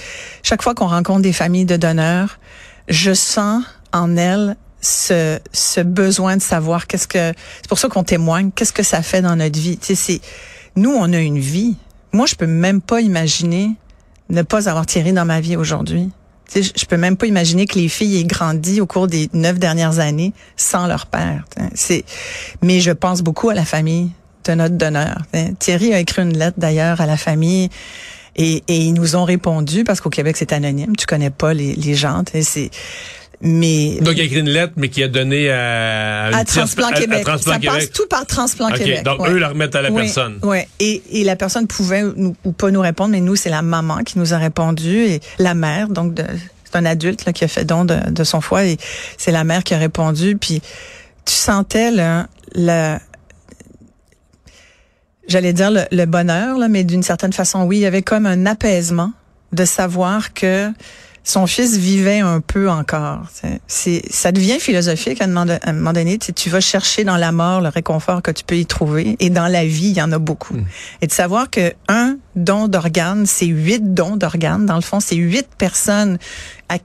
chaque 0.44 0.62
fois 0.62 0.74
qu'on 0.74 0.86
rencontre 0.86 1.22
des 1.22 1.32
familles 1.32 1.64
de 1.64 1.76
donneurs, 1.76 2.38
je 2.86 3.12
sens 3.12 3.64
en 3.92 4.16
elles 4.16 4.56
ce, 4.80 5.40
ce 5.52 5.80
besoin 5.80 6.36
de 6.36 6.42
savoir 6.42 6.86
qu'est-ce 6.86 7.08
que... 7.08 7.32
C'est 7.62 7.68
pour 7.68 7.80
ça 7.80 7.88
qu'on 7.88 8.04
témoigne, 8.04 8.52
qu'est-ce 8.54 8.72
que 8.72 8.84
ça 8.84 9.02
fait 9.02 9.22
dans 9.22 9.34
notre 9.34 9.58
vie. 9.58 9.78
Tu 9.78 9.96
sais. 9.96 10.20
Nous, 10.76 10.90
on 10.90 11.12
a 11.12 11.18
une 11.18 11.40
vie. 11.40 11.76
Moi, 12.12 12.26
je 12.26 12.36
peux 12.36 12.46
même 12.46 12.80
pas 12.80 13.00
imaginer 13.00 13.76
ne 14.32 14.42
pas 14.42 14.68
avoir 14.68 14.86
Thierry 14.86 15.12
dans 15.12 15.24
ma 15.24 15.40
vie 15.40 15.56
aujourd'hui. 15.56 16.10
Tu 16.50 16.62
sais, 16.62 16.72
je 16.74 16.84
peux 16.86 16.96
même 16.96 17.16
pas 17.16 17.26
imaginer 17.26 17.66
que 17.66 17.78
les 17.78 17.88
filles 17.88 18.18
aient 18.18 18.24
grandi 18.24 18.80
au 18.80 18.86
cours 18.86 19.06
des 19.06 19.30
neuf 19.32 19.58
dernières 19.58 20.00
années 20.00 20.32
sans 20.56 20.86
leur 20.86 21.06
père. 21.06 21.44
C'est, 21.74 22.04
mais 22.62 22.80
je 22.80 22.90
pense 22.90 23.22
beaucoup 23.22 23.50
à 23.50 23.54
la 23.54 23.64
famille 23.64 24.10
de 24.44 24.54
notre 24.54 24.76
donneur. 24.76 25.22
Thierry 25.58 25.94
a 25.94 26.00
écrit 26.00 26.22
une 26.22 26.36
lettre 26.36 26.58
d'ailleurs 26.58 27.00
à 27.00 27.06
la 27.06 27.16
famille 27.16 27.68
et, 28.36 28.62
ils 28.68 28.92
nous 28.92 29.16
ont 29.16 29.24
répondu 29.24 29.84
parce 29.84 30.00
qu'au 30.00 30.10
Québec 30.10 30.36
c'est 30.36 30.52
anonyme, 30.52 30.96
tu 30.96 31.06
connais 31.06 31.30
pas 31.30 31.54
les, 31.54 31.94
gens. 31.94 32.24
Mais 33.44 33.98
donc 34.00 34.14
il 34.14 34.20
a 34.20 34.24
écrit 34.24 34.38
une 34.38 34.48
lettre, 34.48 34.74
mais 34.76 34.88
qui 34.88 35.02
a 35.02 35.08
donné 35.08 35.50
à, 35.50 36.26
à, 36.26 36.44
Transplant 36.44 36.90
Québec. 36.90 37.26
ça 37.40 37.58
passe 37.58 37.90
tout 37.90 38.06
par 38.06 38.24
Transplant 38.24 38.68
Québec. 38.68 39.02
Donc 39.02 39.28
eux 39.28 39.36
la 39.36 39.48
remettent 39.48 39.74
à 39.74 39.82
la 39.82 39.90
personne. 39.90 40.38
Oui. 40.42 40.58
Et, 40.78 41.02
et 41.10 41.24
la 41.24 41.34
personne 41.34 41.66
pouvait 41.66 42.04
ou 42.04 42.52
pas 42.52 42.70
nous 42.70 42.80
répondre, 42.80 43.10
mais 43.10 43.20
nous 43.20 43.34
c'est 43.34 43.50
la 43.50 43.62
maman 43.62 43.98
qui 44.04 44.20
nous 44.20 44.32
a 44.32 44.38
répondu 44.38 44.96
et 44.96 45.20
la 45.40 45.54
mère. 45.54 45.88
Donc 45.88 46.20
c'est 46.64 46.76
un 46.76 46.84
adulte 46.84 47.24
là, 47.24 47.32
qui 47.32 47.42
a 47.42 47.48
fait 47.48 47.64
don 47.64 47.84
de, 47.84 48.10
de 48.10 48.24
son 48.24 48.40
foie 48.40 48.64
et 48.64 48.76
c'est 49.18 49.32
la 49.32 49.42
mère 49.42 49.64
qui 49.64 49.74
a 49.74 49.78
répondu. 49.78 50.36
Puis 50.36 50.62
tu 51.24 51.34
sentais 51.34 51.90
là, 51.90 52.28
le 52.54 52.96
j'allais 55.26 55.52
dire 55.52 55.72
le, 55.72 55.82
le 55.90 56.04
bonheur 56.04 56.58
là, 56.58 56.68
mais 56.68 56.84
d'une 56.84 57.02
certaine 57.02 57.32
façon 57.32 57.64
oui, 57.64 57.78
il 57.78 57.82
y 57.82 57.86
avait 57.86 58.02
comme 58.02 58.26
un 58.26 58.46
apaisement 58.46 59.12
de 59.52 59.64
savoir 59.64 60.32
que 60.32 60.70
son 61.24 61.46
fils 61.46 61.76
vivait 61.76 62.20
un 62.20 62.40
peu 62.40 62.68
encore. 62.68 63.20
C'est, 63.68 64.02
ça 64.10 64.32
devient 64.32 64.58
philosophique 64.58 65.20
à 65.20 65.26
un 65.26 65.72
moment 65.72 65.92
donné. 65.92 66.18
Tu, 66.18 66.50
vas 66.50 66.60
chercher 66.60 67.04
dans 67.04 67.16
la 67.16 67.30
mort 67.30 67.60
le 67.60 67.68
réconfort 67.68 68.22
que 68.22 68.30
tu 68.30 68.44
peux 68.44 68.56
y 68.56 68.66
trouver, 68.66 69.16
et 69.20 69.30
dans 69.30 69.46
la 69.46 69.64
vie, 69.64 69.88
il 69.88 69.96
y 69.96 70.02
en 70.02 70.12
a 70.12 70.18
beaucoup. 70.18 70.54
Hmm. 70.54 70.64
Et 71.00 71.06
de 71.06 71.12
savoir 71.12 71.48
que 71.48 71.72
un 71.88 72.16
don 72.34 72.68
d'organes, 72.68 73.26
c'est 73.26 73.46
huit 73.46 73.94
dons 73.94 74.16
d'organes. 74.16 74.66
Dans 74.66 74.76
le 74.76 74.82
fond, 74.82 75.00
c'est 75.00 75.16
huit 75.16 75.46
personnes 75.56 76.18
à 76.68 76.78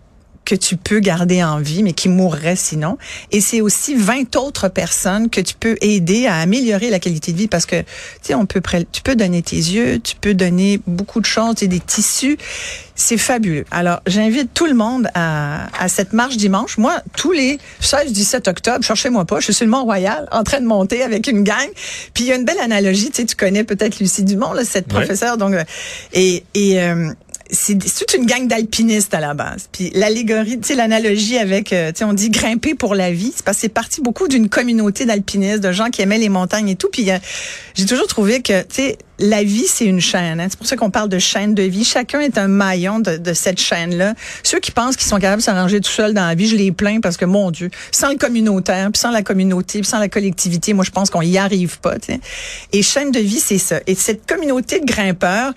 que 0.47 0.55
tu 0.55 0.77
peux 0.77 0.99
garder 0.99 1.43
en 1.43 1.59
vie, 1.59 1.83
mais 1.83 1.91
qui 1.91 2.07
mourraient 2.07 2.55
sinon. 2.55 2.97
Et 3.33 3.41
c'est 3.41 3.59
aussi 3.59 3.95
20 3.95 4.37
autres 4.37 4.69
personnes 4.69 5.29
que 5.29 5.41
tu 5.41 5.53
peux 5.59 5.75
aider 5.81 6.25
à 6.25 6.37
améliorer 6.37 6.89
la 6.89 6.99
qualité 6.99 7.33
de 7.33 7.37
vie 7.37 7.47
parce 7.49 7.65
que, 7.65 7.81
tu 7.81 7.87
sais, 8.21 8.33
on 8.33 8.45
peut, 8.45 8.61
tu 8.93 9.01
peux 9.01 9.17
donner 9.17 9.41
tes 9.41 9.57
yeux, 9.57 9.99
tu 9.99 10.15
peux 10.15 10.33
donner 10.33 10.79
beaucoup 10.87 11.19
de 11.19 11.25
choses, 11.25 11.55
tu 11.55 11.67
des 11.67 11.81
tissus. 11.81 12.37
C'est 12.95 13.17
fabuleux. 13.17 13.65
Alors, 13.69 13.99
j'invite 14.07 14.53
tout 14.53 14.65
le 14.65 14.73
monde 14.73 15.09
à, 15.13 15.67
à 15.83 15.89
cette 15.89 16.13
marche 16.13 16.37
dimanche. 16.37 16.77
Moi, 16.77 16.99
tous 17.15 17.33
les 17.33 17.59
16-17 17.81 18.49
octobre, 18.49 18.83
cherchez-moi 18.83 19.25
pas, 19.25 19.39
je 19.39 19.45
suis 19.45 19.53
sur 19.53 19.65
le 19.65 19.71
Mont-Royal 19.71 20.27
en 20.31 20.43
train 20.43 20.61
de 20.61 20.65
monter 20.65 21.03
avec 21.03 21.27
une 21.27 21.43
gang. 21.43 21.67
Puis 22.13 22.23
il 22.23 22.27
y 22.27 22.31
a 22.31 22.35
une 22.35 22.45
belle 22.45 22.59
analogie, 22.59 23.11
tu 23.11 23.17
sais, 23.17 23.25
tu 23.25 23.35
connais 23.35 23.65
peut-être 23.65 23.99
Lucie 23.99 24.23
Dumont, 24.23 24.53
là, 24.53 24.63
cette 24.63 24.87
professeure. 24.87 25.37
Donc, 25.37 25.53
euh, 25.53 25.63
et, 26.13 26.43
et 26.55 26.81
euh, 26.81 27.11
c'est 27.51 27.77
toute 27.77 28.13
une 28.13 28.25
gang 28.25 28.47
d'alpinistes 28.47 29.13
à 29.13 29.19
la 29.19 29.33
base. 29.33 29.69
Puis 29.71 29.91
l'allégorie, 29.93 30.59
tu 30.59 30.69
sais, 30.69 30.75
l'analogie 30.75 31.37
avec, 31.37 31.73
euh, 31.73 31.91
tu 31.91 31.99
sais, 31.99 32.03
on 32.03 32.13
dit 32.13 32.29
grimper 32.29 32.75
pour 32.75 32.95
la 32.95 33.11
vie, 33.11 33.31
c'est 33.35 33.45
parce 33.45 33.57
que 33.57 33.61
c'est 33.61 33.69
parti 33.69 34.01
beaucoup 34.01 34.27
d'une 34.27 34.49
communauté 34.49 35.05
d'alpinistes, 35.05 35.61
de 35.61 35.71
gens 35.71 35.89
qui 35.89 36.01
aimaient 36.01 36.17
les 36.17 36.29
montagnes 36.29 36.69
et 36.69 36.75
tout. 36.75 36.89
Puis 36.91 37.09
euh, 37.11 37.17
j'ai 37.75 37.85
toujours 37.85 38.07
trouvé 38.07 38.41
que, 38.41 38.61
tu 38.61 38.67
sais, 38.75 38.97
la 39.19 39.43
vie, 39.43 39.65
c'est 39.67 39.85
une 39.85 39.99
chaîne. 39.99 40.39
Hein. 40.39 40.47
C'est 40.49 40.57
pour 40.57 40.67
ça 40.67 40.75
qu'on 40.75 40.91
parle 40.91 41.09
de 41.09 41.19
chaîne 41.19 41.55
de 41.55 41.63
vie. 41.63 41.83
Chacun 41.83 42.19
est 42.19 42.37
un 42.37 42.47
maillon 42.47 42.99
de, 42.99 43.17
de 43.17 43.33
cette 43.33 43.59
chaîne-là. 43.59 44.13
Ceux 44.43 44.59
qui 44.59 44.71
pensent 44.71 44.95
qu'ils 44.95 45.07
sont 45.07 45.17
capables 45.17 45.41
de 45.41 45.45
s'arranger 45.45 45.81
tout 45.81 45.89
seuls 45.89 46.13
dans 46.13 46.27
la 46.27 46.35
vie, 46.35 46.47
je 46.47 46.55
les 46.55 46.71
plains 46.71 46.99
parce 46.99 47.17
que, 47.17 47.25
mon 47.25 47.49
Dieu, 47.51 47.69
sans 47.91 48.09
le 48.09 48.17
communautaire, 48.17 48.89
puis 48.91 48.99
sans 48.99 49.11
la 49.11 49.23
communauté, 49.23 49.79
puis 49.79 49.87
sans 49.87 49.99
la 49.99 50.09
collectivité, 50.09 50.73
moi, 50.73 50.85
je 50.85 50.91
pense 50.91 51.09
qu'on 51.09 51.21
y 51.21 51.37
arrive 51.37 51.79
pas. 51.79 51.95
Et 52.73 52.83
chaîne 52.83 53.11
de 53.11 53.19
vie, 53.19 53.39
c'est 53.39 53.57
ça. 53.57 53.79
Et 53.87 53.95
cette 53.95 54.27
communauté 54.27 54.79
de 54.79 54.85
grimpeurs, 54.85 55.53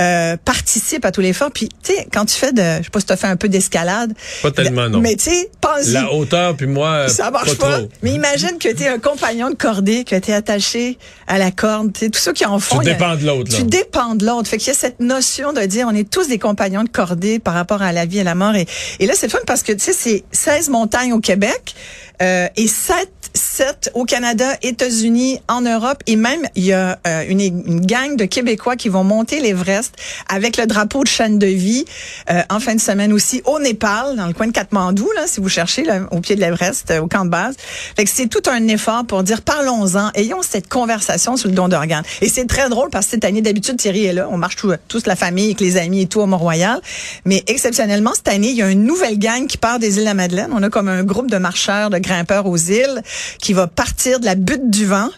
euh, 0.00 0.36
participe 0.42 1.04
à 1.04 1.12
tous 1.12 1.20
les 1.20 1.28
efforts. 1.28 1.50
Puis, 1.50 1.68
tu 1.82 1.92
sais, 1.92 2.08
quand 2.12 2.24
tu 2.24 2.34
fais 2.36 2.52
de, 2.52 2.62
je 2.78 2.84
sais 2.84 2.90
pas 2.90 3.00
si 3.00 3.06
tu 3.06 3.12
as 3.12 3.16
fait 3.16 3.26
un 3.26 3.36
peu 3.36 3.48
d'escalade. 3.48 4.14
Pas 4.42 4.50
tellement, 4.50 4.88
non. 4.88 5.00
Mais 5.00 5.16
tu 5.16 5.30
sais, 5.30 5.50
pense 5.60 5.88
La 5.88 6.12
hauteur, 6.12 6.56
puis 6.56 6.66
moi, 6.66 7.08
ça 7.08 7.30
marche 7.30 7.56
pas. 7.58 7.80
Mais 8.02 8.12
imagine 8.12 8.58
que 8.58 8.72
tu 8.72 8.82
es 8.82 8.88
un 8.88 8.98
compagnon 8.98 9.50
de 9.50 9.54
cordée, 9.54 10.04
que 10.04 10.16
tu 10.16 10.30
es 10.30 10.34
attaché 10.34 10.98
à 11.26 11.38
la 11.38 11.50
corde. 11.50 11.92
Tu 11.92 12.00
sais, 12.00 12.10
tous 12.10 12.20
ceux 12.20 12.32
qui 12.32 12.46
en 12.46 12.58
font. 12.58 12.78
Tu 12.78 12.86
dépends 12.86 13.16
de 13.16 13.26
l'autre. 13.26 13.54
Tu 13.54 13.64
dépends 13.64 14.14
de 14.14 14.24
l'autre. 14.24 14.48
Fait 14.48 14.58
qu'il 14.58 14.68
y 14.68 14.70
a 14.70 14.74
cette 14.74 15.00
notion 15.00 15.52
de 15.52 15.60
dire, 15.62 15.86
on 15.90 15.94
est 15.94 16.08
tous 16.08 16.28
des 16.28 16.38
compagnons 16.38 16.84
de 16.84 16.88
cordée 16.88 17.38
par 17.38 17.54
rapport 17.54 17.82
à 17.82 17.92
la 17.92 18.06
vie 18.06 18.18
et 18.18 18.24
la 18.24 18.34
mort. 18.34 18.54
Et, 18.54 18.66
et 18.98 19.06
là, 19.06 19.14
c'est 19.16 19.30
fun 19.30 19.38
parce 19.46 19.62
que, 19.62 19.72
tu 19.72 19.80
sais, 19.80 19.92
c'est 19.92 20.24
16 20.32 20.70
montagnes 20.70 21.12
au 21.12 21.20
Québec 21.20 21.74
euh, 22.22 22.48
et 22.56 22.66
7 22.66 23.08
7 23.34 23.90
au 23.94 24.04
Canada, 24.04 24.56
États-Unis, 24.62 25.40
en 25.48 25.60
Europe 25.62 26.02
et 26.06 26.16
même 26.16 26.42
il 26.54 26.64
y 26.64 26.72
a 26.72 26.98
euh, 27.06 27.24
une, 27.28 27.40
une, 27.40 27.86
gang 27.86 28.16
de 28.16 28.24
Québécois 28.24 28.76
qui 28.76 28.88
vont 28.88 29.04
monter 29.04 29.40
l'Everest 29.40 29.94
avec 30.28 30.56
le 30.56 30.66
drapeau 30.66 31.02
de 31.02 31.08
chaîne 31.08 31.38
de 31.38 31.46
vie 31.46 31.84
euh, 32.30 32.42
en 32.50 32.60
fin 32.60 32.74
de 32.74 32.80
semaine 32.80 33.12
aussi 33.12 33.42
au 33.44 33.58
Népal, 33.58 34.16
dans 34.16 34.26
le 34.26 34.32
coin 34.32 34.46
de 34.46 34.52
Katmandou, 34.52 35.10
là, 35.16 35.26
si 35.26 35.40
vous 35.40 35.48
cherchez 35.48 35.84
là, 35.84 36.00
au 36.10 36.20
pied 36.20 36.36
de 36.36 36.40
l'Everest, 36.40 36.90
euh, 36.90 37.00
au 37.00 37.06
camp 37.06 37.24
de 37.24 37.30
base. 37.30 37.56
Fait 37.96 38.04
que 38.04 38.10
c'est 38.10 38.28
tout 38.28 38.48
un 38.50 38.68
effort 38.68 39.04
pour 39.06 39.22
dire 39.22 39.42
parlons-en, 39.42 40.10
ayons 40.14 40.42
cette 40.42 40.68
conversation 40.68 41.36
sur 41.36 41.48
le 41.48 41.54
don 41.54 41.68
d'organes. 41.68 42.04
Et 42.20 42.28
c'est 42.28 42.46
très 42.46 42.68
drôle 42.68 42.90
parce 42.90 43.06
que 43.06 43.12
cette 43.12 43.24
année, 43.24 43.42
d'habitude, 43.42 43.76
Thierry 43.76 44.06
est 44.06 44.12
là, 44.12 44.28
on 44.30 44.38
marche 44.38 44.56
tout, 44.56 44.72
tous 44.88 45.06
la 45.06 45.16
famille 45.16 45.46
avec 45.46 45.60
les 45.60 45.76
amis 45.76 46.02
et 46.02 46.06
tout 46.06 46.20
au 46.20 46.26
Mont-Royal. 46.26 46.80
Mais 47.24 47.42
exceptionnellement, 47.46 48.12
cette 48.14 48.28
année, 48.28 48.50
il 48.50 48.56
y 48.56 48.62
a 48.62 48.70
une 48.70 48.84
nouvelle 48.84 49.18
gang 49.18 49.46
qui 49.46 49.56
part 49.56 49.78
des 49.78 49.96
îles 49.96 50.00
de 50.00 50.04
la 50.04 50.14
Madeleine. 50.14 50.50
On 50.52 50.62
a 50.62 50.70
comme 50.70 50.88
un 50.88 51.02
groupe 51.02 51.30
de 51.30 51.38
marcheurs, 51.38 51.90
de 51.90 51.98
grimpeurs 51.98 52.46
aux 52.46 52.56
îles 52.56 53.02
qui 53.40 53.52
va 53.52 53.66
partir 53.66 54.20
de 54.20 54.24
la 54.24 54.34
butte 54.34 54.70
du 54.70 54.86
vent 54.86 55.10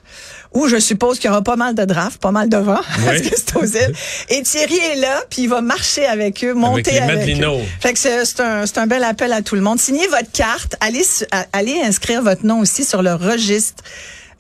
où 0.55 0.69
je 0.69 0.79
suppose 0.79 1.19
qu'il 1.19 1.29
y 1.29 1.31
aura 1.31 1.43
pas 1.43 1.57
mal 1.57 1.75
de 1.75 1.85
draft, 1.85 2.21
pas 2.21 2.31
mal 2.31 2.49
de 2.49 2.57
vent, 2.57 2.81
parce 3.05 3.21
que 3.21 3.37
c'est 3.37 3.57
aux 3.57 3.65
îles. 3.65 3.95
Et 4.31 4.43
Thierry 4.43 4.79
est 4.79 4.97
là, 4.97 5.23
puis 5.29 5.43
il 5.43 5.49
va 5.49 5.61
marcher 5.61 6.07
avec 6.07 6.45
eux, 6.45 6.55
monter 6.55 7.01
avec, 7.01 7.41
eux. 7.41 7.51
Fait 7.81 7.93
que 7.93 7.99
c'est 7.99 8.41
un, 8.41 8.65
un 8.77 8.87
bel 8.87 9.03
appel 9.03 9.33
à 9.33 9.43
tout 9.43 9.57
le 9.57 9.61
monde. 9.61 9.81
Signez 9.81 10.07
votre 10.07 10.31
carte, 10.33 10.77
allez, 10.81 11.05
allez 11.53 11.81
inscrire 11.83 12.23
votre 12.23 12.47
nom 12.47 12.61
aussi 12.61 12.85
sur 12.85 13.03
le 13.03 13.15
registre 13.15 13.83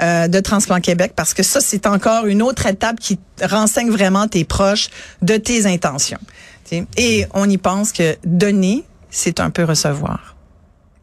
euh, 0.00 0.28
de 0.28 0.40
Transplant 0.40 0.80
Québec, 0.80 1.12
parce 1.16 1.34
que 1.34 1.42
ça, 1.42 1.60
c'est 1.60 1.86
encore 1.86 2.26
une 2.26 2.42
autre 2.42 2.66
étape 2.66 3.00
qui 3.00 3.18
renseigne 3.42 3.90
vraiment 3.90 4.28
tes 4.28 4.44
proches 4.44 4.88
de 5.22 5.36
tes 5.36 5.66
intentions. 5.66 6.20
Et 6.96 7.26
on 7.34 7.48
y 7.48 7.58
pense 7.58 7.92
que 7.92 8.16
donner, 8.24 8.84
c'est 9.10 9.38
un 9.38 9.50
peu 9.50 9.64
recevoir. 9.64 10.33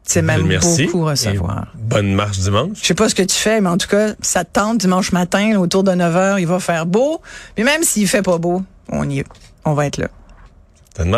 C'est 0.04 0.22
même 0.22 0.48
beaucoup 0.48 1.06
recevoir. 1.06 1.68
bonne 1.76 2.14
marche 2.14 2.40
dimanche. 2.40 2.78
Je 2.82 2.88
sais 2.88 2.94
pas 2.94 3.08
ce 3.08 3.16
que 3.16 3.22
tu 3.22 3.36
fais, 3.36 3.62
mais 3.62 3.70
en 3.70 3.78
tout 3.78 3.88
cas, 3.88 4.14
ça 4.22 4.44
te 4.44 4.50
tente 4.54 4.80
dimanche 4.80 5.12
matin, 5.12 5.58
autour 5.58 5.84
de 5.84 5.92
9 5.92 6.16
h, 6.16 6.40
il 6.40 6.48
va 6.48 6.60
faire 6.60 6.86
beau. 6.86 7.22
Mais 7.58 7.64
même 7.64 7.84
s'il 7.84 8.08
fait 8.08 8.22
pas 8.22 8.38
beau, 8.38 8.64
on 8.90 9.10
y 9.10 9.20
est. 9.20 9.26
On 9.64 9.74
va 9.74 9.86
être 9.86 9.98
là. 9.98 10.08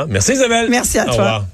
Merci 0.08 0.34
Isabelle. 0.34 0.68
Merci 0.70 1.00
à 1.00 1.06
toi. 1.06 1.46